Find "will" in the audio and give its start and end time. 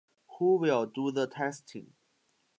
0.57-0.87